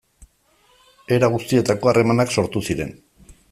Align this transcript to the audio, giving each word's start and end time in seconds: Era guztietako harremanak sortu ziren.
Era 1.17 1.29
guztietako 1.35 1.91
harremanak 1.93 2.35
sortu 2.39 2.65
ziren. 2.71 2.99